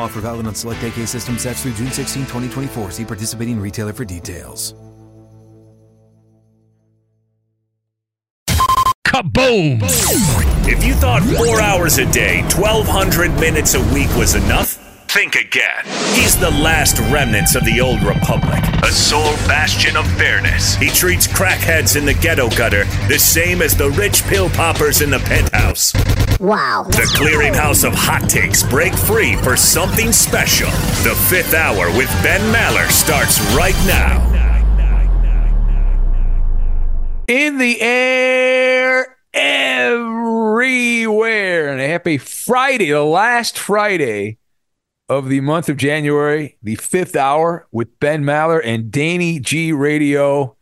[0.00, 2.90] Offer valid on select AK system sets through June 16, 2024.
[2.90, 4.74] See participating retailer for details.
[9.06, 9.80] Kaboom!
[10.66, 14.74] If you thought four hours a day, 1,200 minutes a week was enough,
[15.08, 15.84] think again.
[16.14, 20.76] He's the last remnants of the old republic, a sole bastion of fairness.
[20.76, 25.10] He treats crackheads in the ghetto gutter the same as the rich pill poppers in
[25.10, 25.92] the penthouse.
[26.40, 26.86] Wow.
[26.88, 30.70] The clearinghouse of hot takes break free for something special.
[31.04, 34.26] The fifth hour with Ben Maller starts right now.
[37.28, 41.68] In the air, everywhere.
[41.68, 44.38] And a happy Friday, the last Friday
[45.10, 50.56] of the month of January, the fifth hour with Ben Maller and Danny G Radio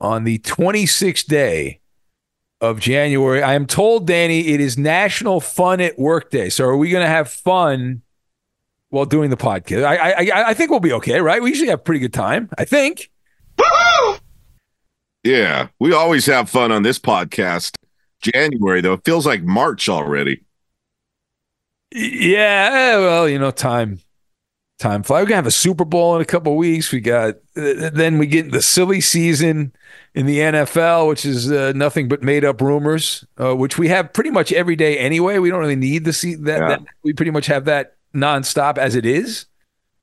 [0.00, 1.80] on the 26th day
[2.60, 3.42] of January.
[3.42, 6.48] I am told, Danny, it is National Fun at Work Day.
[6.48, 8.02] So are we going to have fun
[8.90, 9.84] while doing the podcast?
[9.84, 11.42] I, I I think we'll be okay, right?
[11.42, 12.48] We usually have a pretty good time.
[12.56, 13.10] I think.
[15.22, 17.76] Yeah, we always have fun on this podcast.
[18.22, 20.44] January though, it feels like March already.
[21.92, 24.00] Yeah, well, you know, time
[24.78, 25.20] time fly.
[25.20, 26.92] We're gonna have a Super Bowl in a couple of weeks.
[26.92, 29.72] We got then we get the silly season
[30.14, 34.12] in the NFL, which is uh, nothing but made up rumors, uh, which we have
[34.12, 35.38] pretty much every day anyway.
[35.38, 36.68] We don't really need to see that, Yeah.
[36.68, 36.82] that.
[37.02, 39.46] We pretty much have that nonstop as it is.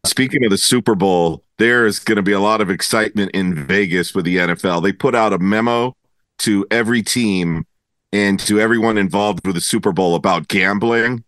[0.05, 3.55] Speaking of the Super Bowl, there is going to be a lot of excitement in
[3.55, 4.83] Vegas with the NFL.
[4.83, 5.95] They put out a memo
[6.39, 7.65] to every team
[8.11, 11.23] and to everyone involved with the Super Bowl about gambling.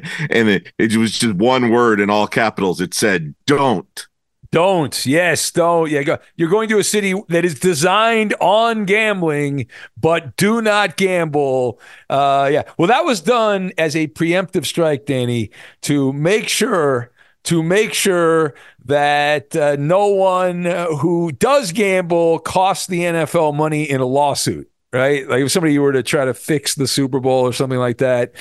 [0.30, 2.80] And it, it was just one word in all capitals.
[2.80, 4.06] It said, don't.
[4.52, 5.06] Don't.
[5.06, 5.90] Yes, don't.
[5.90, 6.18] Yeah, go.
[6.36, 9.66] You're going to a city that is designed on gambling,
[9.98, 11.80] but do not gamble.
[12.10, 12.62] Uh, yeah.
[12.76, 15.50] Well, that was done as a preemptive strike, Danny,
[15.82, 17.10] to make sure
[17.44, 18.54] to make sure
[18.84, 24.68] that uh, no one who does gamble costs the NFL money in a lawsuit.
[24.92, 25.26] Right?
[25.26, 28.34] Like if somebody were to try to fix the Super Bowl or something like that,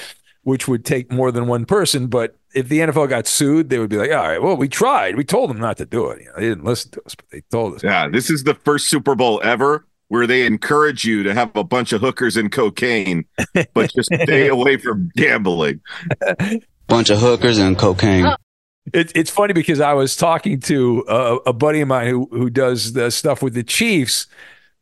[0.44, 3.90] which would take more than one person, but if the NFL got sued, they would
[3.90, 5.16] be like, all right, well, we tried.
[5.16, 6.22] We told them not to do it.
[6.22, 7.84] You know, they didn't listen to us, but they told us.
[7.84, 11.64] Yeah, this is the first Super Bowl ever where they encourage you to have a
[11.64, 13.24] bunch of hookers and cocaine,
[13.74, 15.80] but just stay away from gambling.
[16.88, 18.26] Bunch of hookers and cocaine.
[18.94, 22.50] It, it's funny because I was talking to a, a buddy of mine who who
[22.50, 24.28] does the stuff with the Chiefs,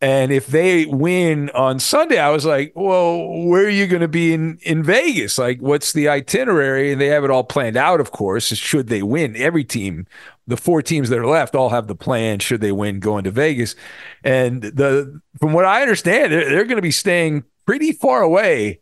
[0.02, 4.08] and if they win on Sunday, I was like, "Well, where are you going to
[4.08, 5.38] be in in Vegas?
[5.38, 8.46] Like, what's the itinerary?" And they have it all planned out, of course.
[8.46, 10.08] Should they win, every team,
[10.48, 12.40] the four teams that are left, all have the plan.
[12.40, 13.76] Should they win, going to Vegas,
[14.24, 18.80] and the from what I understand, they're, they're going to be staying pretty far away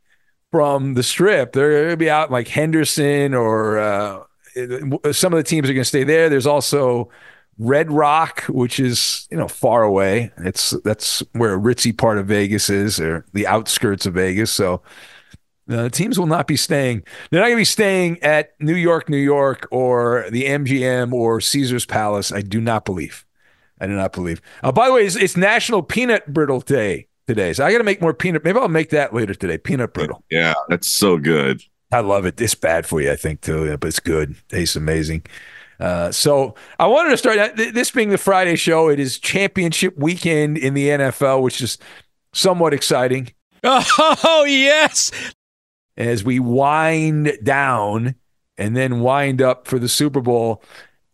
[0.51, 1.53] from the strip.
[1.53, 4.23] They're going to be out like Henderson or uh,
[5.11, 6.29] some of the teams are going to stay there.
[6.29, 7.09] There's also
[7.59, 10.31] Red Rock, which is you know far away.
[10.37, 14.51] It's that's where a ritzy part of Vegas is, or the outskirts of Vegas.
[14.51, 14.81] So
[15.67, 17.03] the teams will not be staying.
[17.29, 21.41] They're not going to be staying at New York, New York, or the MGM or
[21.41, 22.31] Caesar's Palace.
[22.31, 23.25] I do not believe.
[23.79, 24.41] I do not believe.
[24.63, 27.83] Uh, by the way, it's, it's National Peanut Brittle Day today, so I got to
[27.83, 28.43] make more peanut.
[28.43, 29.57] Maybe I'll make that later today.
[29.57, 30.23] Peanut brittle.
[30.31, 31.61] Yeah, that's so good.
[31.91, 32.39] I love it.
[32.41, 34.35] It's bad for you, I think, too, yeah, but it's good.
[34.49, 35.23] Tastes amazing.
[35.79, 38.89] Uh, so I wanted to start this being the Friday show.
[38.89, 41.77] It is championship weekend in the NFL, which is
[42.33, 43.33] somewhat exciting.
[43.63, 45.11] Oh, yes.
[45.97, 48.15] As we wind down
[48.57, 50.63] and then wind up for the Super Bowl.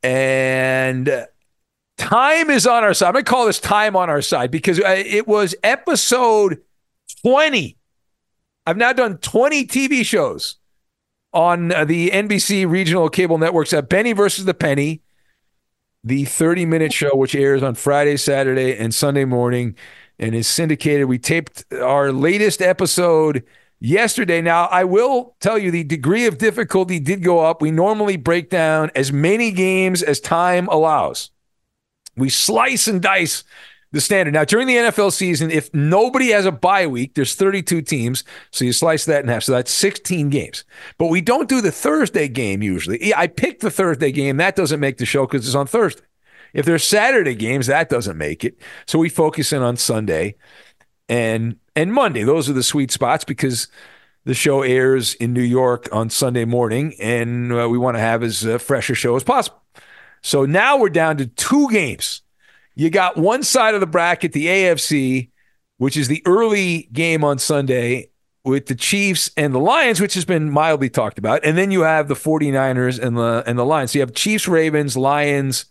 [0.04, 1.26] And
[1.98, 3.08] time is on our side.
[3.08, 6.62] I'm going to call this time on our side because uh, it was episode
[7.22, 7.78] 20.
[8.66, 10.58] I've now done 20 TV shows
[11.34, 15.02] on uh, the NBC regional cable networks at Benny versus the Penny,
[16.04, 19.76] the 30 minute show, which airs on Friday, Saturday, and Sunday morning
[20.20, 21.08] and is syndicated.
[21.08, 23.44] We taped our latest episode
[23.80, 24.42] yesterday.
[24.42, 27.62] Now, I will tell you the degree of difficulty did go up.
[27.62, 31.32] We normally break down as many games as time allows.
[32.16, 33.44] We slice and dice
[33.94, 34.34] the standard.
[34.34, 38.24] Now, during the NFL season, if nobody has a bye week, there's 32 teams.
[38.52, 39.44] So you slice that in half.
[39.44, 40.66] So that's 16 games.
[40.98, 43.14] But we don't do the Thursday game usually.
[43.14, 44.38] I picked the Thursday game.
[44.38, 46.02] That doesn't make the show because it's on Thursday.
[46.54, 48.60] If there's Saturday games, that doesn't make it.
[48.88, 50.36] So we focus in on Sunday
[51.08, 52.24] and and Monday.
[52.24, 53.68] Those are the sweet spots because
[54.26, 58.24] the show airs in New York on Sunday morning, and uh, we want to have
[58.24, 59.62] as uh, fresh a show as possible.
[60.22, 62.22] So now we're down to two games
[62.76, 65.30] you got one side of the bracket, the AFC,
[65.78, 68.10] which is the early game on Sunday
[68.44, 71.46] with the Chiefs and the Lions, which has been mildly talked about.
[71.46, 73.92] And then you have the 49ers and the and the Lions.
[73.92, 75.66] So you have Chiefs, Ravens, Lions,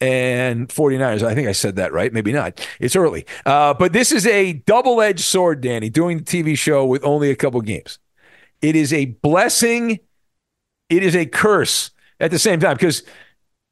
[0.00, 1.22] and 49ers.
[1.22, 2.12] I think I said that right.
[2.12, 2.66] Maybe not.
[2.80, 3.24] It's early.
[3.46, 7.36] Uh, but this is a double-edged sword, Danny, doing the TV show with only a
[7.36, 7.98] couple games.
[8.60, 10.00] It is a blessing.
[10.88, 11.90] It is a curse
[12.20, 13.04] at the same time because–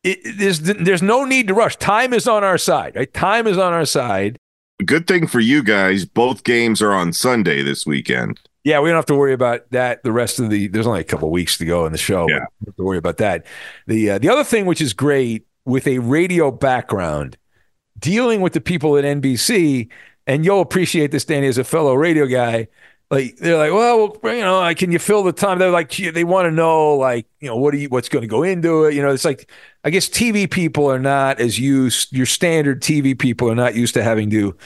[0.03, 1.77] it, there's there's no need to rush.
[1.77, 2.97] Time is on our side.
[2.97, 3.13] Right?
[3.13, 4.39] Time is on our side.
[4.85, 8.41] Good thing for you guys, both games are on Sunday this weekend.
[8.65, 10.03] Yeah, we don't have to worry about that.
[10.03, 12.27] The rest of the there's only a couple weeks to go in the show.
[12.29, 13.47] Yeah, we have to worry about that.
[13.87, 17.37] The uh, the other thing which is great with a radio background,
[17.99, 19.91] dealing with the people at NBC,
[20.27, 22.69] and you'll appreciate this, Danny, as a fellow radio guy
[23.11, 25.59] like they're like, well, you know, can you fill the time?
[25.59, 28.29] They're like, they want to know, like, you know, what do you, what's going to
[28.29, 28.95] go into it?
[28.95, 29.51] You know, it's like,
[29.85, 32.13] I guess TV people are not as used.
[32.13, 34.57] Your standard TV people are not used to having to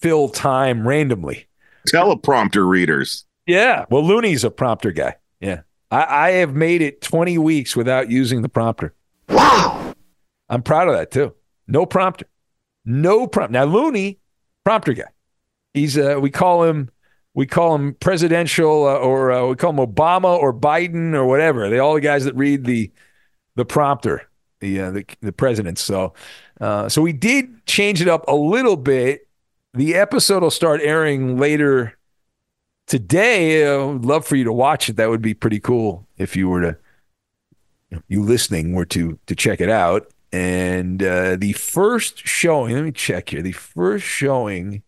[0.00, 1.46] fill time randomly.
[1.88, 3.24] Teleprompter readers.
[3.46, 5.16] Yeah, well, Looney's a prompter guy.
[5.40, 8.94] Yeah, I, I have made it 20 weeks without using the prompter.
[9.28, 9.94] Wow,
[10.48, 11.34] I'm proud of that too.
[11.66, 12.26] No prompter,
[12.84, 13.50] no prompt.
[13.50, 14.20] Now Looney,
[14.64, 15.08] prompter guy.
[15.74, 16.90] He's uh, we call him
[17.34, 21.68] we call him presidential uh, or uh, we call him Obama or Biden or whatever.
[21.70, 22.90] They all the guys that read the
[23.56, 24.28] the prompter,
[24.60, 25.78] the uh, the, the president.
[25.78, 26.14] So
[26.60, 29.28] uh, so we did change it up a little bit.
[29.74, 31.96] The episode will start airing later
[32.86, 33.70] today.
[33.72, 34.96] I would love for you to watch it.
[34.96, 36.76] That would be pretty cool if you were to
[38.08, 40.12] you listening were to to check it out.
[40.32, 43.42] And uh, the first showing, let me check here.
[43.42, 44.82] The first showing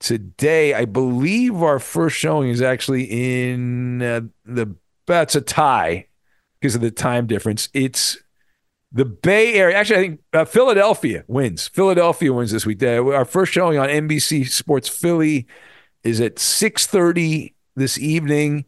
[0.00, 0.74] today.
[0.74, 4.74] I believe our first showing is actually in uh, the
[5.06, 6.06] that's a tie
[6.60, 7.68] because of the time difference.
[7.72, 8.18] It's
[8.92, 9.76] the Bay Area.
[9.76, 11.68] Actually, I think uh, Philadelphia wins.
[11.68, 12.82] Philadelphia wins this week.
[12.82, 15.46] Uh, our first showing on NBC Sports Philly
[16.02, 18.64] is at 6:30 this evening.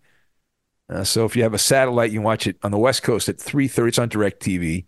[0.90, 3.36] Uh, so if you have a satellite, you watch it on the West Coast at
[3.38, 3.88] 3:30.
[3.88, 4.86] It's on DirecTV.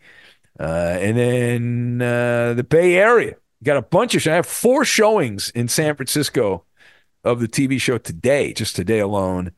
[0.58, 4.26] Uh, and then uh, the Bay Area got a bunch of.
[4.26, 6.64] I have four showings in San Francisco
[7.24, 9.52] of the TV show today, just today alone.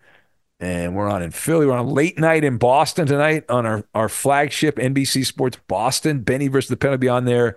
[0.60, 1.66] And we're on in Philly.
[1.66, 6.20] We're on late night in Boston tonight on our, our flagship NBC Sports Boston.
[6.20, 7.56] Benny versus the Pen will be on there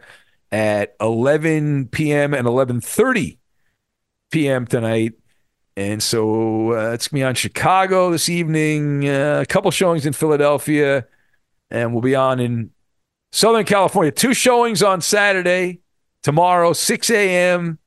[0.52, 2.34] at 11 p.m.
[2.34, 3.38] and 11:30
[4.32, 4.66] p.m.
[4.66, 5.14] tonight.
[5.78, 9.08] And so uh, it's be on Chicago this evening.
[9.08, 11.06] Uh, a couple showings in Philadelphia,
[11.70, 12.72] and we'll be on in
[13.32, 14.12] Southern California.
[14.12, 15.82] Two showings on Saturday
[16.25, 17.77] tomorrow, 6 a.m.,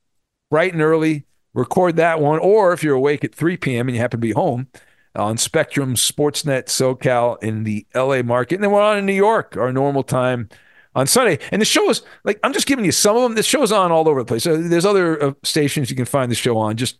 [0.49, 1.25] bright and early.
[1.53, 2.39] Record that one.
[2.39, 3.89] Or if you're awake at 3 p.m.
[3.89, 4.67] and you happen to be home
[5.13, 8.55] on Spectrum, Sportsnet, SoCal in the LA market.
[8.55, 10.47] And then we're on in New York, our normal time
[10.95, 11.37] on Sunday.
[11.51, 13.35] And the show is like, I'm just giving you some of them.
[13.35, 14.43] The show's on all over the place.
[14.43, 16.77] So there's other uh, stations you can find the show on.
[16.77, 16.97] Just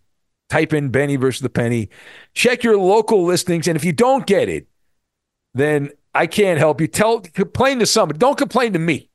[0.49, 1.89] type in Benny versus the Penny.
[2.33, 3.65] Check your local listings.
[3.65, 4.67] And if you don't get it,
[5.53, 6.87] then I can't help you.
[6.87, 8.17] Tell, complain to somebody.
[8.17, 9.08] Don't complain to me.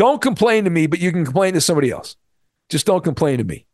[0.00, 2.16] Don't complain to me, but you can complain to somebody else.
[2.70, 3.66] Just don't complain to me.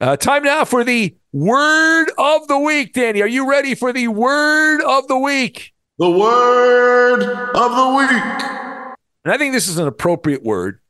[0.00, 3.20] Uh, time now for the word of the week, Danny.
[3.20, 5.74] Are you ready for the word of the week?
[5.98, 8.96] The word of the week.
[9.26, 10.80] And I think this is an appropriate word.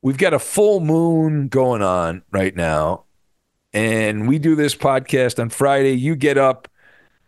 [0.00, 3.04] We've got a full moon going on right now,
[3.74, 5.92] and we do this podcast on Friday.
[5.92, 6.66] You get up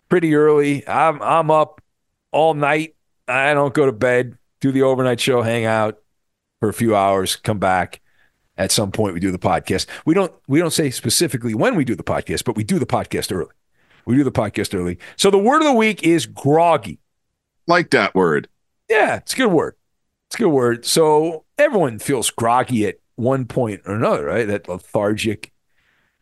[0.08, 0.88] pretty early.
[0.88, 1.82] I'm I'm up
[2.30, 2.96] all night.
[3.28, 4.38] I don't go to bed.
[4.60, 6.01] Do the overnight show, hang out
[6.62, 8.00] for a few hours, come back.
[8.56, 9.86] At some point, we do the podcast.
[10.06, 12.86] We don't we don't say specifically when we do the podcast, but we do the
[12.86, 13.50] podcast early.
[14.06, 14.98] We do the podcast early.
[15.16, 17.00] So the word of the week is groggy.
[17.66, 18.48] Like that word.
[18.88, 19.74] Yeah, it's a good word.
[20.28, 20.86] It's a good word.
[20.86, 24.46] So everyone feels groggy at one point or another, right?
[24.46, 25.52] That lethargic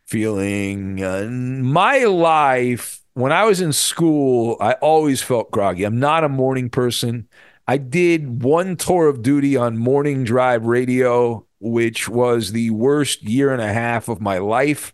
[0.06, 1.04] feeling.
[1.04, 5.84] Uh, my life, when I was in school, I always felt groggy.
[5.84, 7.28] I'm not a morning person.
[7.70, 13.52] I did one tour of duty on morning drive radio, which was the worst year
[13.52, 14.92] and a half of my life.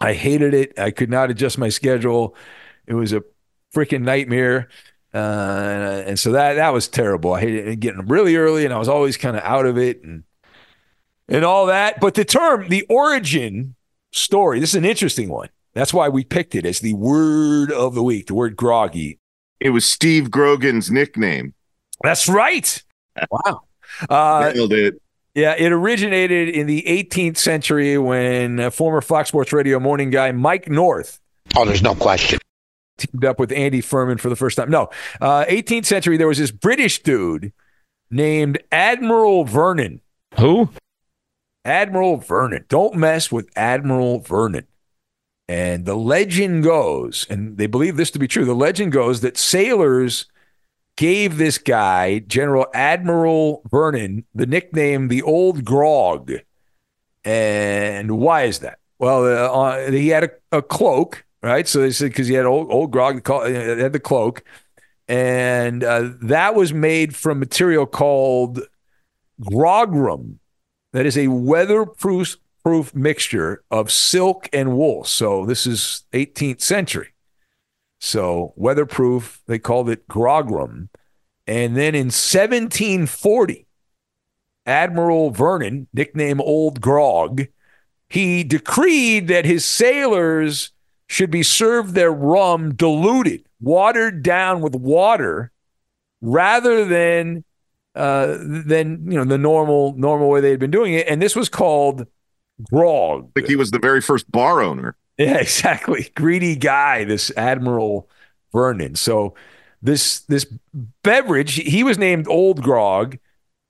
[0.00, 0.76] I hated it.
[0.76, 2.34] I could not adjust my schedule.
[2.88, 3.22] It was a
[3.72, 4.68] freaking nightmare.
[5.14, 7.34] Uh, and so that that was terrible.
[7.34, 10.02] I hated getting up really early, and I was always kind of out of it,
[10.02, 10.24] and
[11.28, 12.00] and all that.
[12.00, 13.76] But the term, the origin
[14.12, 15.50] story, this is an interesting one.
[15.72, 18.26] That's why we picked it as the word of the week.
[18.26, 19.20] The word groggy.
[19.64, 21.54] It was Steve Grogan's nickname.
[22.02, 22.82] That's right.
[23.30, 23.62] Wow.
[24.10, 25.00] Uh, Nailed it.
[25.34, 30.30] Yeah, it originated in the 18th century when uh, former Fox Sports Radio morning guy
[30.32, 31.18] Mike North.
[31.56, 32.38] Oh, there's no question.
[32.98, 34.70] Teamed up with Andy Furman for the first time.
[34.70, 34.90] No,
[35.20, 37.52] uh, 18th century, there was this British dude
[38.10, 40.00] named Admiral Vernon.
[40.38, 40.68] Who?
[41.64, 42.66] Admiral Vernon.
[42.68, 44.66] Don't mess with Admiral Vernon.
[45.46, 48.44] And the legend goes, and they believe this to be true.
[48.44, 50.26] The legend goes that sailors
[50.96, 56.32] gave this guy, General Admiral Vernon, the nickname the Old Grog.
[57.24, 58.78] And why is that?
[58.98, 61.66] Well, uh, uh, he had a, a, cloak, right?
[61.66, 64.44] So they said because he had old, old Grog, uh, had the cloak.
[65.08, 68.60] And uh, that was made from material called
[69.42, 70.36] grogram.
[70.92, 75.04] That is a weatherproof proof mixture of silk and wool.
[75.04, 77.10] So this is 18th century.
[78.00, 80.88] So weatherproof, they called it grogram.
[81.46, 83.66] And then in 1740,
[84.66, 87.46] Admiral Vernon, nicknamed Old Grog,
[88.08, 90.70] he decreed that his sailors
[91.06, 95.52] should be served their rum diluted, watered down with water,
[96.22, 97.44] rather than
[97.94, 101.06] uh, than you know the normal normal way they had been doing it.
[101.08, 102.06] And this was called
[102.70, 103.30] grog.
[103.36, 104.96] Like he was the very first bar owner.
[105.18, 106.10] Yeah, exactly.
[106.14, 108.08] Greedy guy, this Admiral
[108.52, 108.94] Vernon.
[108.94, 109.34] So
[109.82, 110.46] this this
[111.02, 113.18] beverage, he was named Old Grog,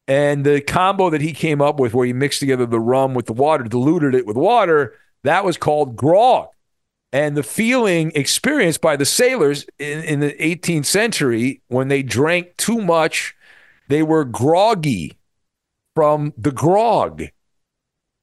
[0.07, 3.27] and the combo that he came up with, where he mixed together the rum with
[3.27, 6.49] the water, diluted it with water, that was called grog.
[7.13, 12.57] And the feeling experienced by the sailors in, in the 18th century when they drank
[12.57, 13.35] too much,
[13.89, 15.17] they were groggy
[15.95, 17.25] from the grog.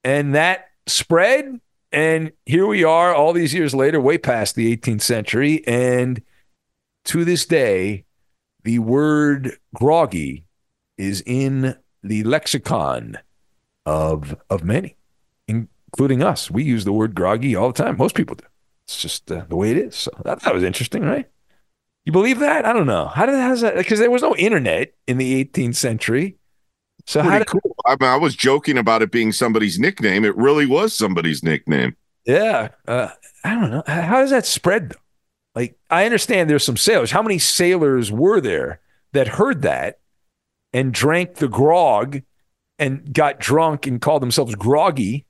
[0.04, 1.60] And that spread.
[1.92, 5.66] And here we are all these years later, way past the 18th century.
[5.68, 6.22] And
[7.06, 8.06] to this day,
[8.64, 10.46] the word groggy
[10.98, 13.18] is in the lexicon
[13.86, 14.96] of, of many,
[15.48, 16.50] including us.
[16.50, 17.98] We use the word groggy all the time.
[17.98, 18.46] Most people do.
[18.84, 19.96] It's just uh, the way it is.
[19.96, 21.30] So that, that was interesting, right?
[22.06, 22.66] You believe that?
[22.66, 23.08] I don't know.
[23.08, 23.76] How did that?
[23.76, 26.38] Because there was no internet in the 18th century.
[27.06, 27.76] So Pretty how did, cool.
[27.86, 30.26] I, mean, I was joking about it being somebody's nickname.
[30.26, 31.96] It really was somebody's nickname.
[32.26, 33.10] Yeah, uh,
[33.44, 33.84] I don't know.
[33.88, 34.96] How does that spread though?
[35.56, 37.12] Like, I understand there's some sailors.
[37.12, 38.80] How many sailors were there
[39.12, 40.00] that heard that
[40.72, 42.22] and drank the grog
[42.80, 45.26] and got drunk and called themselves groggy?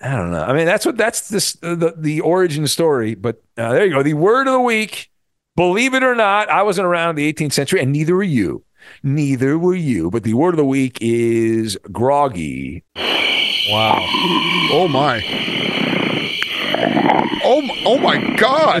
[0.00, 0.42] I don't know.
[0.42, 3.14] I mean, that's what that's this the the origin story.
[3.14, 4.02] But uh, there you go.
[4.02, 5.10] The word of the week.
[5.56, 8.64] Believe it or not, I wasn't around in the 18th century, and neither were you.
[9.02, 10.10] Neither were you.
[10.10, 12.84] But the word of the week is groggy.
[13.70, 13.98] Wow.
[14.72, 15.22] Oh my.
[17.44, 18.80] Oh, oh my God.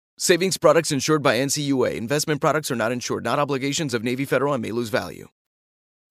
[0.17, 1.95] Savings products insured by NCUA.
[1.95, 5.27] Investment products are not insured, not obligations of Navy Federal and may lose value.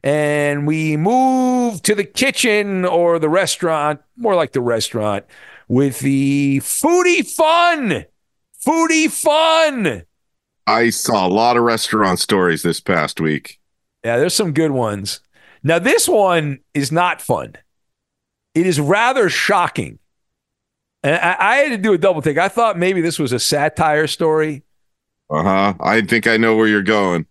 [0.02, 5.26] And we move to the kitchen or the restaurant, more like the restaurant,
[5.68, 8.06] with the foodie fun.
[8.66, 10.04] Foodie fun.
[10.66, 13.58] I saw a lot of restaurant stories this past week.
[14.04, 15.20] Yeah, there's some good ones.
[15.62, 17.54] Now, this one is not fun.
[18.54, 19.98] It is rather shocking.
[21.02, 22.38] And I, I had to do a double take.
[22.38, 24.62] I thought maybe this was a satire story.
[25.30, 25.74] Uh huh.
[25.80, 27.26] I think I know where you're going.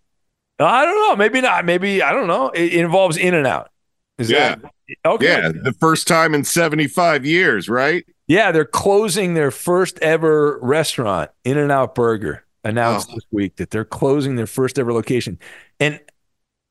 [0.58, 1.16] I don't know.
[1.16, 1.64] Maybe not.
[1.64, 2.48] Maybe I don't know.
[2.50, 3.70] It, involves In and Out.
[4.18, 4.56] Is yeah.
[4.56, 4.72] that
[5.06, 5.24] okay?
[5.26, 8.04] Yeah, the first time in 75 years, right?
[8.26, 13.14] Yeah, they're closing their first ever restaurant, In and Out Burger, announced Oh.
[13.14, 15.38] this week that they're closing their first ever location.
[15.78, 16.00] And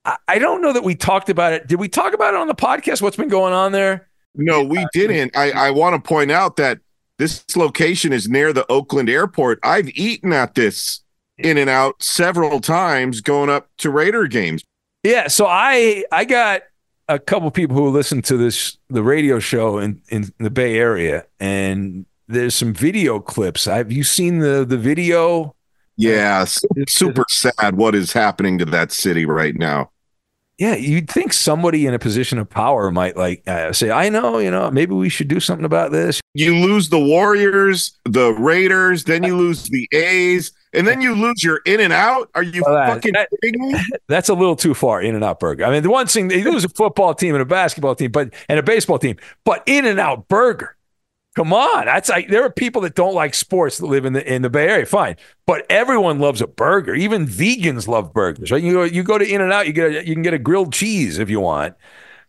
[0.05, 1.67] I, I don't know that we talked about it.
[1.67, 3.01] Did we talk about it on the podcast?
[3.01, 4.07] What's been going on there?
[4.35, 5.35] No, we didn't.
[5.35, 6.79] I, I want to point out that
[7.19, 9.59] this location is near the Oakland airport.
[9.61, 11.01] I've eaten at this
[11.37, 14.63] in and out several times going up to Raider games.
[15.03, 16.63] Yeah, so I I got
[17.07, 21.25] a couple people who listen to this the radio show in in the Bay Area,
[21.39, 23.65] and there's some video clips.
[23.65, 25.55] Have you seen the the video?
[25.97, 29.91] Yeah, s- super sad what is happening to that city right now.
[30.59, 34.39] Yeah, you'd think somebody in a position of power might like uh, say, "I know,
[34.39, 39.05] you know, maybe we should do something about this." You lose the Warriors, the Raiders,
[39.05, 42.29] then you lose the A's, and then you lose your in and out.
[42.35, 43.79] Are you Well, that- fucking that- kidding me?
[44.09, 45.01] That's a little too far.
[45.01, 45.63] In and Out Burger.
[45.63, 48.33] I mean, the one thing they lose a football team and a basketball team, but
[48.49, 50.75] and a baseball team, but In and Out Burger.
[51.39, 54.29] Come on, that's like there are people that don't like sports that live in the
[54.29, 54.85] in the Bay Area.
[54.85, 56.93] Fine, but everyone loves a burger.
[56.93, 58.61] Even vegans love burgers, right?
[58.61, 60.37] You go, you go to In and Out, you get a, you can get a
[60.37, 61.75] grilled cheese if you want.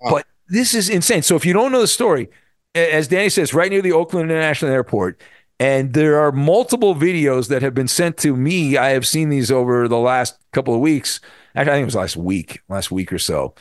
[0.01, 1.23] But this is insane.
[1.23, 2.29] So if you don't know the story,
[2.77, 5.20] as Danny says, right near the Oakland International Airport,
[5.59, 8.77] and there are multiple videos that have been sent to me.
[8.77, 11.18] I have seen these over the last couple of weeks.
[11.57, 13.57] Actually, I think it was last week, last week or so,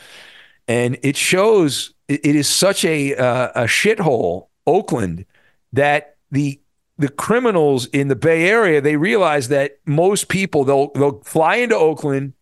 [0.67, 5.25] and it shows it, it is such a uh, a shithole, Oakland,
[5.73, 6.59] that the
[6.97, 11.75] the criminals in the Bay Area they realize that most people they'll they'll fly into
[11.75, 12.33] Oakland,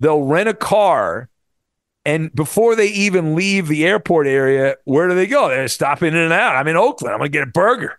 [0.00, 1.28] they'll rent a car,
[2.04, 5.48] and before they even leave the airport area, where do they go?
[5.48, 6.56] They're stop in and out.
[6.56, 7.14] I'm in Oakland.
[7.14, 7.98] I'm gonna get a burger.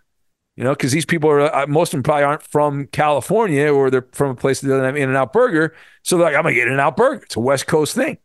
[0.56, 3.90] You know, because these people are uh, most of them probably aren't from California or
[3.90, 5.74] they're from a place that doesn't have In and Out Burger.
[6.02, 7.24] So they're like, I'm gonna get In and Out Burger.
[7.24, 8.18] It's a West Coast thing.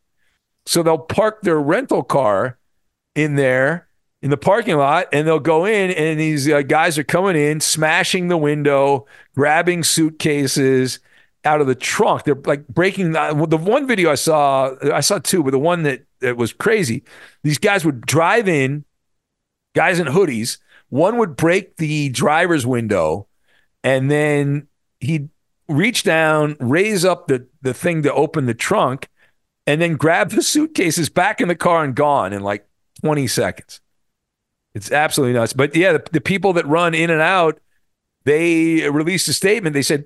[0.65, 2.57] So they'll park their rental car
[3.15, 3.87] in there
[4.21, 7.59] in the parking lot and they'll go in and these uh, guys are coming in
[7.59, 9.05] smashing the window
[9.35, 10.99] grabbing suitcases
[11.43, 15.17] out of the trunk they're like breaking the, the one video i saw i saw
[15.17, 17.03] two but the one that that was crazy.
[17.43, 18.85] These guys would drive in,
[19.75, 20.59] guys in hoodies.
[20.89, 23.27] One would break the driver's window,
[23.83, 24.67] and then
[24.99, 25.29] he'd
[25.67, 29.09] reach down, raise up the the thing to open the trunk,
[29.67, 32.67] and then grab the suitcases back in the car and gone in like
[33.01, 33.81] 20 seconds.
[34.73, 35.53] It's absolutely nuts.
[35.53, 37.59] But yeah, the, the people that run in and out
[38.23, 39.73] they released a statement.
[39.73, 40.05] They said,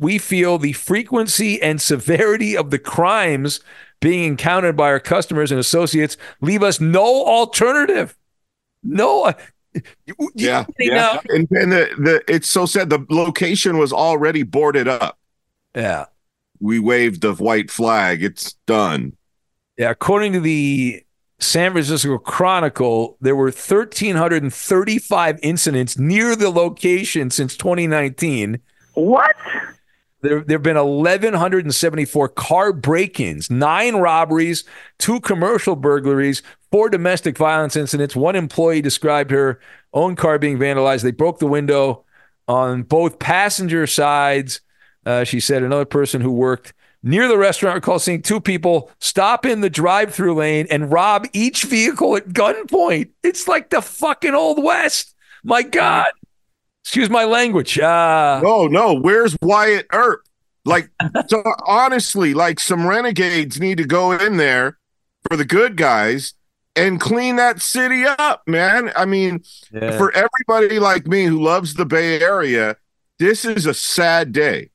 [0.00, 3.60] We feel the frequency and severity of the crimes
[4.00, 8.16] being encountered by our customers and associates leave us no alternative.
[8.82, 9.24] No.
[9.24, 9.32] uh,
[10.34, 11.20] Yeah, yeah.
[11.28, 12.88] And, and the, the it's so sad.
[12.88, 15.18] The location was already boarded up.
[15.74, 16.06] yeah.
[16.62, 18.22] We waved the white flag.
[18.22, 19.16] It's done.
[19.78, 19.90] Yeah.
[19.90, 21.02] According to the
[21.40, 28.60] San Francisco Chronicle, there were 1,335 incidents near the location since 2019.
[28.94, 29.34] What?
[30.22, 34.64] There, there have been 1,174 car break ins, nine robberies,
[34.98, 38.14] two commercial burglaries, four domestic violence incidents.
[38.14, 39.58] One employee described her
[39.94, 41.02] own car being vandalized.
[41.02, 42.04] They broke the window
[42.48, 44.60] on both passenger sides.
[45.06, 48.90] Uh, she said another person who worked near the restaurant I recall seeing two people
[49.00, 53.10] stop in the drive through lane and rob each vehicle at gunpoint.
[53.22, 55.14] It's like the fucking Old West.
[55.44, 56.06] My God.
[56.84, 57.78] Excuse my language.
[57.78, 58.94] Uh, No, no.
[58.94, 60.22] Where's Wyatt Earp?
[60.64, 60.90] Like,
[61.28, 64.78] so honestly, like some renegades need to go in there
[65.28, 66.34] for the good guys
[66.76, 68.92] and clean that city up, man.
[68.94, 69.96] I mean, Yeah.
[69.96, 72.76] for everybody like me who loves the Bay Area,
[73.18, 74.70] this is a sad day.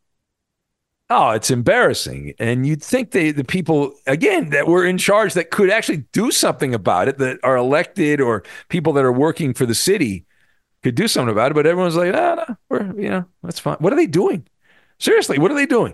[1.09, 2.33] Oh, it's embarrassing.
[2.39, 6.31] And you'd think they, the people, again, that were in charge that could actually do
[6.31, 10.25] something about it, that are elected or people that are working for the city
[10.81, 11.53] could do something about it.
[11.53, 13.77] But everyone's like, ah, no, we're, you know, that's fine.
[13.79, 14.47] What are they doing?
[14.97, 15.93] Seriously, what are they doing?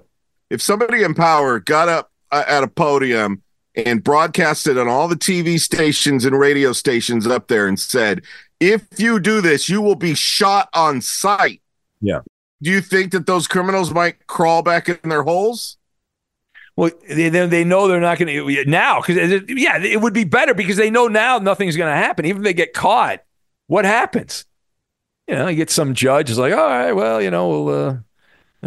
[0.50, 3.42] If somebody in power got up uh, at a podium
[3.76, 8.22] and broadcasted on all the TV stations and radio stations up there and said,
[8.62, 11.62] if you do this, you will be shot on sight.
[12.00, 12.20] Yeah.
[12.62, 15.78] Do you think that those criminals might crawl back in their holes?
[16.76, 20.24] Well, they, they they know they're not going to now because yeah, it would be
[20.24, 22.26] better because they know now nothing's going to happen.
[22.26, 23.24] Even if they get caught,
[23.68, 24.46] what happens?
[25.28, 27.98] You know, you get some judge is like, all right, well, you know, we'll uh,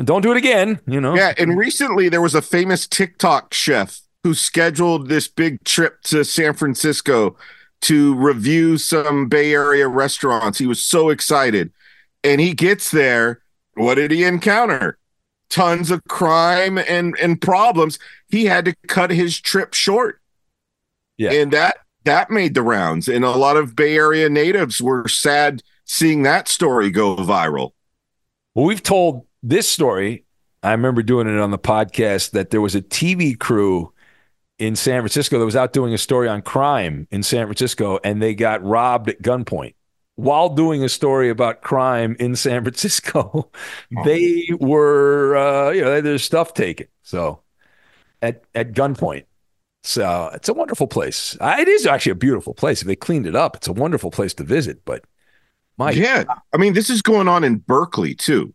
[0.03, 0.81] don't do it again.
[0.87, 5.63] You know, Yeah, and recently there was a famous TikTok chef who scheduled this big
[5.65, 7.37] trip to San Francisco
[7.83, 10.59] to review some Bay Area restaurants.
[10.59, 11.71] He was so excited.
[12.23, 13.43] And he gets there.
[13.75, 14.99] What did he encounter?
[15.51, 17.99] Tons of crime and and problems.
[18.29, 20.21] He had to cut his trip short.
[21.17, 21.33] Yeah.
[21.33, 23.09] And that that made the rounds.
[23.09, 27.73] And a lot of Bay Area natives were sad seeing that story go viral.
[28.55, 30.25] Well, we've told this story.
[30.63, 33.93] I remember doing it on the podcast that there was a TV crew
[34.59, 38.23] in San Francisco that was out doing a story on crime in San Francisco, and
[38.23, 39.75] they got robbed at gunpoint
[40.17, 43.51] while doing a story about crime in San Francisco.
[44.05, 46.87] they were, uh, you know, their stuff taken.
[47.03, 47.41] So
[48.23, 49.25] at at gunpoint.
[49.83, 51.37] So it's a wonderful place.
[51.41, 52.81] It is actually a beautiful place.
[52.81, 54.83] If they cleaned it up, it's a wonderful place to visit.
[54.87, 55.05] But
[55.77, 58.55] my yeah, I mean, this is going on in Berkeley too.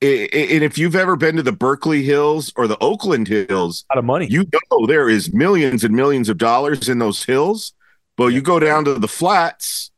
[0.00, 3.98] And if you've ever been to the Berkeley Hills or the Oakland Hills, a lot
[4.00, 4.26] of money.
[4.26, 7.74] you know there is millions and millions of dollars in those hills.
[8.16, 9.91] But you go down to the flats,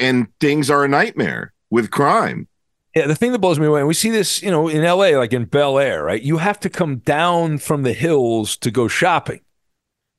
[0.00, 2.48] and things are a nightmare with crime.
[2.94, 5.16] Yeah, the thing that blows me away, and we see this, you know, in LA,
[5.16, 6.20] like in Bel Air, right?
[6.20, 9.40] You have to come down from the hills to go shopping,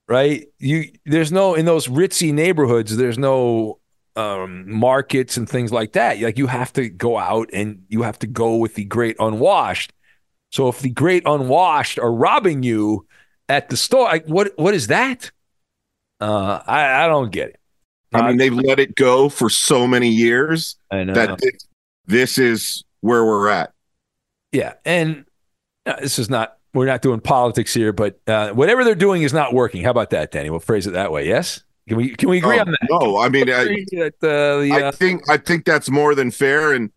[0.07, 0.47] right?
[0.57, 3.79] You there's no in those ritzy neighborhoods, there's no
[4.15, 6.19] um, markets and things like that.
[6.21, 9.91] Like you have to go out and you have to go with the great unwashed.
[10.51, 13.05] So if the great unwashed are robbing you
[13.49, 15.31] at the store, like what what is that?
[16.21, 17.60] Uh, I I don't get it.
[18.13, 21.13] I mean, they've let it go for so many years I know.
[21.13, 21.67] that this,
[22.05, 23.73] this is where we're at.
[24.51, 25.25] Yeah, and
[25.85, 29.33] uh, this is not we're not doing politics here, but uh, whatever they're doing is
[29.33, 29.83] not working.
[29.83, 30.49] How about that, Danny?
[30.49, 31.27] We'll phrase it that way.
[31.27, 32.87] Yes, can we can we agree Oh, on that?
[32.89, 36.31] No, I mean, I, that, uh, the, I uh, think I think that's more than
[36.31, 36.73] fair.
[36.73, 36.91] And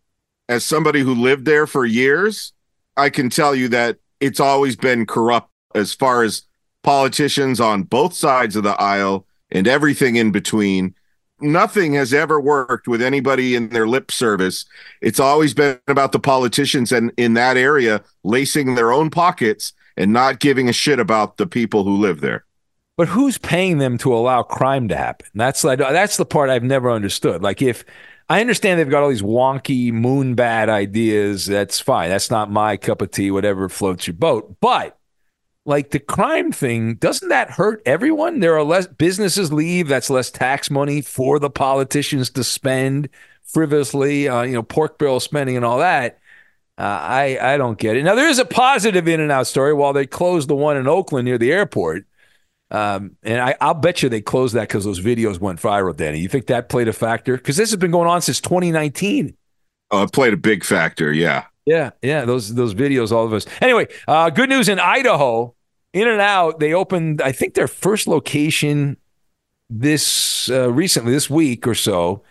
[0.48, 2.53] as somebody who lived there for years,
[2.96, 6.42] I can tell you that it's always been corrupt as far as
[6.83, 10.94] politicians on both sides of the aisle and everything in between.
[11.52, 14.64] Nothing has ever worked with anybody in their lip service.
[15.00, 20.12] It's always been about the politicians and in that area lacing their own pockets and
[20.12, 22.44] not giving a shit about the people who live there.
[22.96, 25.26] but who's paying them to allow crime to happen?
[25.35, 27.42] That's like that's the part I've never understood.
[27.42, 27.85] Like if
[28.28, 32.09] I understand they've got all these wonky moon bad ideas, that's fine.
[32.11, 33.30] That's not my cup of tea.
[33.30, 34.96] Whatever floats your boat, but
[35.66, 38.40] like the crime thing, doesn't that hurt everyone?
[38.40, 39.88] There are less businesses leave.
[39.88, 43.09] That's less tax money for the politicians to spend
[43.44, 46.18] frivolously, uh, you know, pork barrel spending and all that.
[46.77, 48.03] Uh, I I don't get it.
[48.03, 49.72] Now there is a positive in and out story.
[49.72, 52.05] While they closed the one in Oakland near the airport,
[52.70, 55.94] um, and I, I'll bet you they closed that because those videos went viral.
[55.96, 57.37] Danny, you think that played a factor?
[57.37, 59.37] Because this has been going on since 2019.
[59.92, 61.12] Oh, it played a big factor.
[61.12, 61.44] Yeah.
[61.66, 63.46] Yeah, yeah, those those videos, all of us.
[63.61, 65.55] Anyway, uh, good news in Idaho.
[65.92, 68.96] In and out, they opened, I think, their first location
[69.70, 72.22] this uh, recently, this week or so.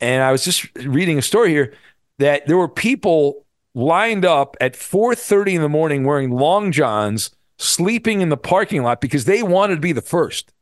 [0.00, 1.74] And I was just reading a story here
[2.18, 8.20] that there were people lined up at 4:30 in the morning wearing long johns, sleeping
[8.20, 10.52] in the parking lot because they wanted to be the first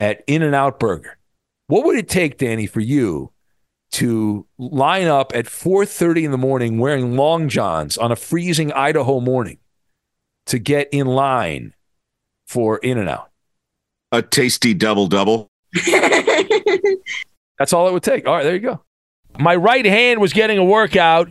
[0.00, 1.16] at In and Out Burger.
[1.68, 3.32] What would it take, Danny, for you
[3.92, 9.20] to line up at 4:30 in the morning wearing long johns on a freezing Idaho
[9.20, 9.58] morning
[10.46, 11.74] to get in line
[12.46, 13.30] for In and Out?
[14.12, 15.48] A tasty double double.
[17.58, 18.26] That's all it would take.
[18.26, 18.82] All right, there you go.
[19.38, 21.30] My right hand was getting a workout.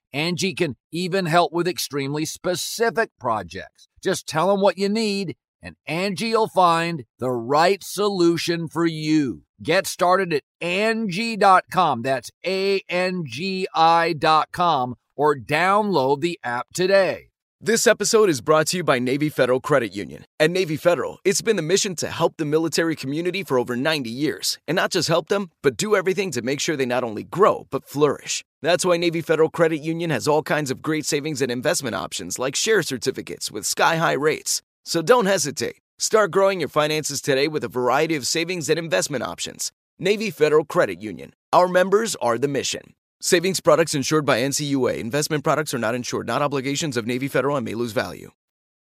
[0.13, 3.87] Angie can even help with extremely specific projects.
[4.03, 9.43] Just tell them what you need and Angie will find the right solution for you.
[9.61, 12.01] Get started at Angie.com.
[12.01, 17.27] That's A-N-G-I dot com or download the app today.
[17.63, 20.25] This episode is brought to you by Navy Federal Credit Union.
[20.39, 24.09] At Navy Federal, it's been the mission to help the military community for over 90
[24.09, 24.57] years.
[24.67, 27.67] And not just help them, but do everything to make sure they not only grow,
[27.69, 28.43] but flourish.
[28.63, 32.37] That's why Navy Federal Credit Union has all kinds of great savings and investment options
[32.37, 34.61] like share certificates with sky high rates.
[34.85, 35.77] So don't hesitate.
[35.97, 39.71] Start growing your finances today with a variety of savings and investment options.
[39.97, 41.33] Navy Federal Credit Union.
[41.51, 42.93] Our members are the mission.
[43.19, 44.99] Savings products insured by NCUA.
[44.99, 48.29] Investment products are not insured, not obligations of Navy Federal and may lose value.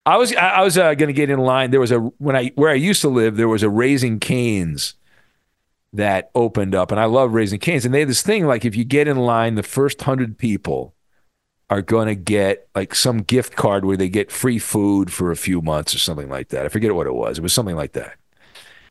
[0.07, 1.69] I was I was uh, going to get in line.
[1.69, 4.95] There was a when I where I used to live, there was a Raising Canes
[5.93, 7.85] that opened up, and I love Raising Canes.
[7.85, 10.95] And they had this thing like if you get in line, the first hundred people
[11.69, 15.37] are going to get like some gift card where they get free food for a
[15.37, 16.65] few months or something like that.
[16.65, 17.37] I forget what it was.
[17.37, 18.15] It was something like that.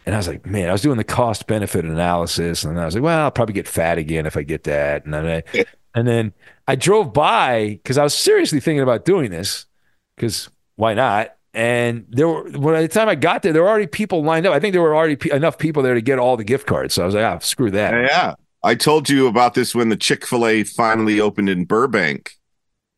[0.06, 2.94] And I was like, man, I was doing the cost benefit analysis, and I was
[2.94, 5.04] like, well, I'll probably get fat again if I get that.
[5.04, 6.32] And then I, and then
[6.66, 9.66] I drove by because I was seriously thinking about doing this
[10.16, 11.36] because why not?
[11.52, 14.52] And there were by the time I got there, there were already people lined up.
[14.54, 16.94] I think there were already p- enough people there to get all the gift cards.
[16.94, 17.92] So I was like, ah, screw that.
[17.92, 22.32] Yeah, I told you about this when the Chick Fil A finally opened in Burbank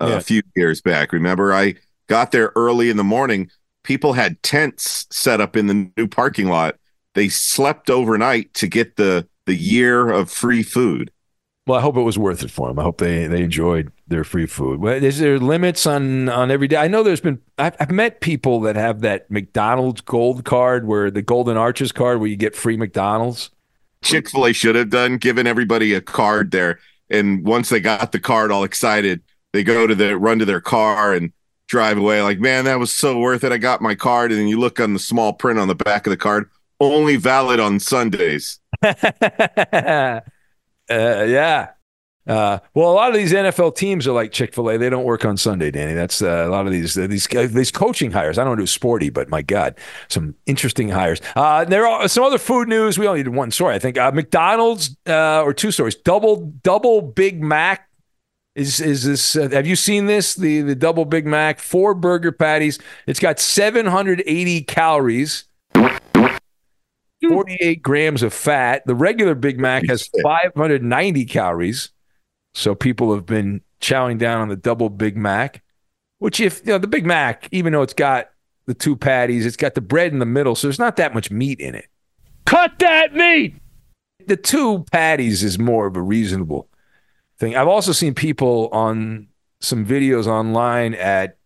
[0.01, 0.17] uh, Yeah.
[0.17, 1.12] a few years back.
[1.12, 1.77] Remember, I
[2.09, 3.51] got there early in the morning.
[3.85, 6.77] People had tents set up in the new parking lot.
[7.15, 11.11] They slept overnight to get the the year of free food.
[11.67, 12.79] Well, I hope it was worth it for them.
[12.79, 14.85] I hope they, they enjoyed their free food.
[15.03, 16.77] Is there limits on on every day?
[16.77, 21.11] I know there's been I've, I've met people that have that McDonald's gold card, where
[21.11, 23.51] the Golden Arches card, where you get free McDonald's.
[24.03, 26.79] Chick Fil A should have done given everybody a card there,
[27.11, 29.22] and once they got the card, all excited,
[29.53, 31.33] they go to the run to their car and
[31.66, 32.22] drive away.
[32.22, 33.53] Like, man, that was so worth it.
[33.53, 36.07] I got my card, and then you look on the small print on the back
[36.07, 38.61] of the card, only valid on Sundays.
[40.90, 41.70] Uh, yeah.
[42.26, 44.78] Uh, well, a lot of these NFL teams are like Chick Fil A.
[44.78, 45.94] They don't work on Sunday, Danny.
[45.94, 48.38] That's uh, a lot of these these these coaching hires.
[48.38, 49.76] I don't do sporty, but my God,
[50.08, 51.20] some interesting hires.
[51.35, 52.96] Uh, there are some other food news.
[52.96, 53.98] We only did one story, I think.
[53.98, 55.96] Uh, McDonald's uh, or two stories.
[55.96, 57.88] Double double Big Mac.
[58.54, 59.35] Is is this?
[59.35, 60.35] Uh, have you seen this?
[60.37, 62.78] The the double Big Mac, four burger patties.
[63.06, 65.44] It's got 780 calories.
[67.28, 68.82] 48 grams of fat.
[68.85, 71.90] The regular Big Mac has 590 calories.
[72.55, 75.62] So people have been chowing down on the double Big Mac,
[76.19, 78.31] which, if you know, the Big Mac, even though it's got
[78.67, 80.55] the two patties, it's got the bread in the middle.
[80.55, 81.87] So there's not that much meat in it.
[82.47, 83.57] Cut that meat.
[84.27, 86.69] The two patties is more of a reasonable
[87.38, 87.57] thing.
[87.57, 89.29] I've also seen people on
[89.61, 91.38] some videos online at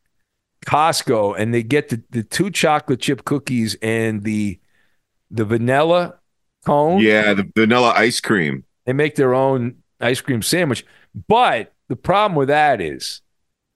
[0.67, 4.59] Costco and they get the, the two chocolate chip cookies and the
[5.31, 6.19] the vanilla
[6.65, 7.01] cone.
[7.01, 8.65] Yeah, the vanilla ice cream.
[8.85, 10.85] They make their own ice cream sandwich.
[11.29, 13.23] But the problem with that is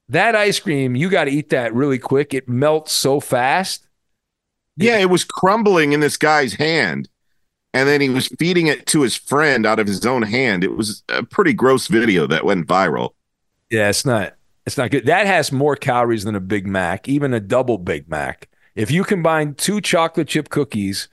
[0.09, 2.35] that ice cream, you got to eat that really quick.
[2.35, 3.87] It melts so fast.
[4.76, 7.09] Yeah, it was crumbling in this guy's hand.
[7.72, 10.64] And then he was feeding it to his friend out of his own hand.
[10.64, 13.11] It was a pretty gross video that went viral.
[13.70, 14.35] Yeah, it's not
[14.66, 15.06] it's not good.
[15.06, 18.48] That has more calories than a Big Mac, even a double Big Mac.
[18.74, 21.09] If you combine two chocolate chip cookies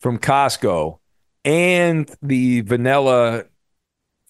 [0.00, 0.98] from Costco
[1.44, 3.44] and the vanilla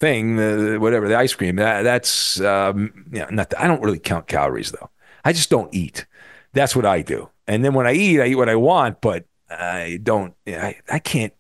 [0.03, 1.57] thing, the whatever the ice cream.
[1.57, 3.51] That, that's um, yeah, not.
[3.51, 4.91] The, I don't really count calories though.
[5.25, 6.05] I just don't eat.
[6.53, 7.31] That's what I do.
[7.47, 10.35] And then when I eat, I eat what I want, but I don't.
[10.47, 11.33] I, I can't.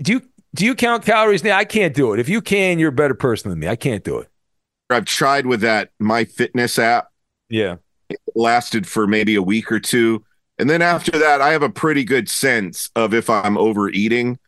[0.00, 0.22] Do you
[0.54, 1.58] do you count calories now?
[1.58, 2.20] I can't do it.
[2.20, 3.68] If you can, you're a better person than me.
[3.68, 4.28] I can't do it.
[4.88, 7.08] I've tried with that My Fitness app.
[7.50, 7.76] Yeah,
[8.08, 10.24] it lasted for maybe a week or two
[10.58, 14.38] and then after that, I have a pretty good sense of if I'm overeating.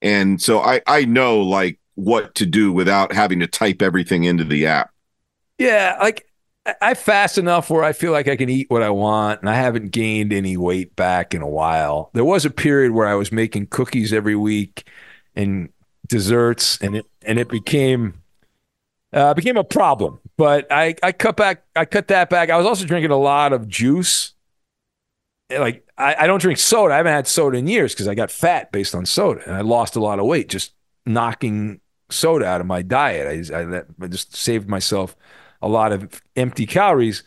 [0.00, 4.44] And so I, I know like what to do without having to type everything into
[4.44, 4.90] the app.
[5.58, 5.96] Yeah.
[6.00, 6.26] Like
[6.80, 9.54] I fast enough where I feel like I can eat what I want and I
[9.54, 12.10] haven't gained any weight back in a while.
[12.14, 14.88] There was a period where I was making cookies every week
[15.34, 15.70] and
[16.08, 18.14] desserts and it and it became
[19.12, 20.20] uh, became a problem.
[20.36, 22.50] But I, I cut back I cut that back.
[22.50, 24.34] I was also drinking a lot of juice
[25.58, 26.94] like I, I, don't drink soda.
[26.94, 29.60] I haven't had soda in years because I got fat based on soda, and I
[29.60, 30.72] lost a lot of weight just
[31.06, 33.50] knocking soda out of my diet.
[33.52, 35.16] I, I, I just saved myself
[35.60, 37.22] a lot of empty calories.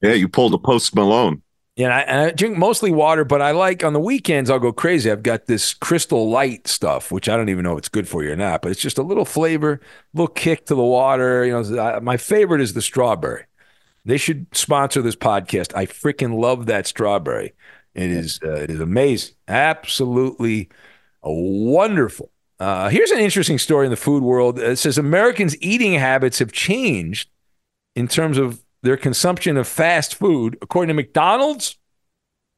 [0.00, 1.42] Yeah, you pulled a Post Malone.
[1.76, 4.72] Yeah, and, and I, drink mostly water, but I like on the weekends I'll go
[4.72, 5.10] crazy.
[5.10, 8.24] I've got this Crystal Light stuff, which I don't even know if it's good for
[8.24, 9.80] you or not, but it's just a little flavor,
[10.12, 11.44] little kick to the water.
[11.44, 13.44] You know, my favorite is the strawberry.
[14.04, 15.72] They should sponsor this podcast.
[15.76, 17.52] I freaking love that strawberry.
[17.94, 20.70] It is uh, it is amazing, absolutely
[21.22, 22.30] wonderful.
[22.60, 24.58] Uh, here's an interesting story in the food world.
[24.58, 27.30] It says Americans' eating habits have changed
[27.94, 30.58] in terms of their consumption of fast food.
[30.60, 31.78] According to McDonald's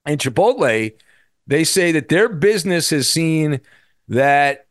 [0.06, 0.92] and Chipotle,
[1.46, 3.60] they say that their business has seen
[4.08, 4.66] that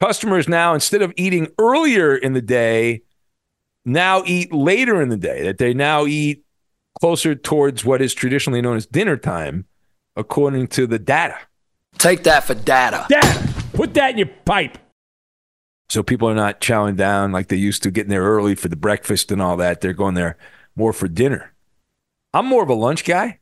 [0.00, 3.02] customers now, instead of eating earlier in the day,
[3.84, 6.44] now eat later in the day, that they now eat
[7.00, 9.64] closer towards what is traditionally known as dinner time,
[10.16, 11.38] according to the data.
[11.98, 13.06] Take that for data.
[13.08, 13.55] Data.
[13.76, 14.78] Put that in your pipe.
[15.90, 18.74] So people are not chowing down like they used to, getting there early for the
[18.74, 19.82] breakfast and all that.
[19.82, 20.38] They're going there
[20.74, 21.52] more for dinner.
[22.32, 23.38] I'm more of a lunch guy.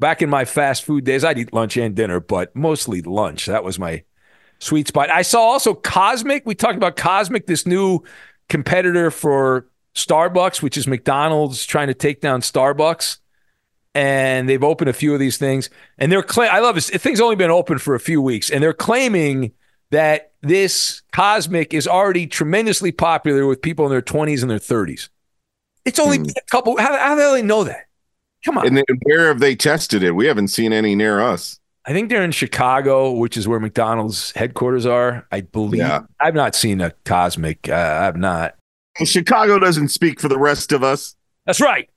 [0.00, 3.46] Back in my fast food days, I'd eat lunch and dinner, but mostly lunch.
[3.46, 4.02] That was my
[4.58, 5.10] sweet spot.
[5.10, 6.44] I saw also Cosmic.
[6.44, 8.00] We talked about Cosmic, this new
[8.48, 13.18] competitor for Starbucks, which is McDonald's trying to take down Starbucks.
[13.94, 15.68] And they've opened a few of these things.
[15.98, 16.88] And they're I love this.
[16.88, 18.50] Thing's only been open for a few weeks.
[18.50, 19.52] And they're claiming
[19.90, 25.08] that this Cosmic is already tremendously popular with people in their 20s and their 30s.
[25.84, 26.24] It's only hmm.
[26.24, 26.78] a couple.
[26.78, 27.86] How, how do they know that?
[28.44, 28.66] Come on.
[28.66, 30.12] And then where have they tested it?
[30.12, 31.60] We haven't seen any near us.
[31.84, 35.26] I think they're in Chicago, which is where McDonald's headquarters are.
[35.32, 35.80] I believe.
[35.80, 36.00] Yeah.
[36.20, 37.68] I've not seen a Cosmic.
[37.68, 38.56] Uh, I've not.
[39.04, 41.16] Chicago doesn't speak for the rest of us.
[41.46, 41.88] That's right.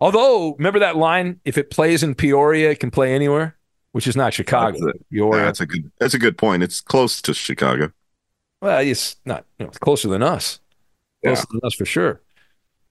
[0.00, 3.56] Although, remember that line: "If it plays in Peoria, it can play anywhere,"
[3.92, 4.78] which is not Chicago.
[4.78, 5.44] That's a, Peoria.
[5.44, 5.90] That's a good.
[5.98, 6.62] That's a good point.
[6.62, 7.92] It's close to Chicago.
[8.60, 9.44] Well, it's not.
[9.58, 10.60] You know, it's closer than us.
[11.22, 11.30] Yeah.
[11.30, 12.20] Closer than us for sure.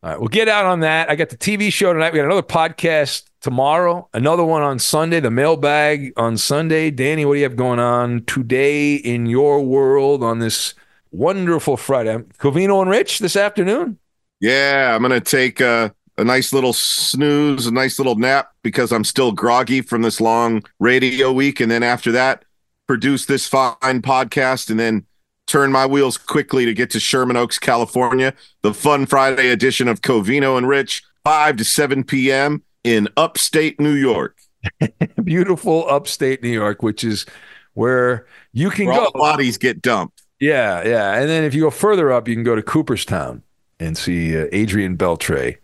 [0.03, 1.10] All right, we'll get out on that.
[1.10, 2.14] I got the TV show tonight.
[2.14, 6.91] We got another podcast tomorrow, another one on Sunday, the mailbag on Sunday.
[6.91, 10.76] Danny, what do you have going on today in your world on this
[11.12, 12.18] wonderful Friday?
[12.38, 13.97] Covino and Rich this afternoon?
[14.39, 19.03] Yeah, I'm gonna take a, a nice little snooze, a nice little nap because I'm
[19.03, 22.43] still groggy from this long radio week, and then after that,
[22.88, 25.05] produce this fine podcast, and then
[25.45, 28.34] turn my wheels quickly to get to Sherman Oaks, California.
[28.61, 32.63] The fun Friday edition of Covino and Rich, five to seven p.m.
[32.84, 34.38] in upstate New York.
[35.24, 37.26] Beautiful upstate New York, which is
[37.74, 39.11] where you can Where go.
[39.13, 40.24] bodies get dumped.
[40.39, 41.13] Yeah, yeah.
[41.13, 43.43] And then if you go further up, you can go to Cooperstown
[43.80, 45.57] and see uh, Adrian Beltre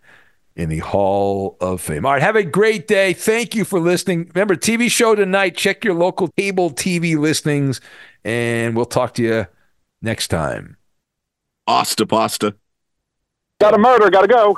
[0.55, 2.05] in the Hall of Fame.
[2.05, 3.13] All right, have a great day.
[3.13, 4.31] Thank you for listening.
[4.33, 5.55] Remember, TV show tonight.
[5.55, 7.81] Check your local cable TV listings,
[8.23, 9.47] and we'll talk to you
[10.01, 10.77] next time.
[11.67, 12.55] Asta pasta.
[13.59, 14.57] Got a murder, gotta go.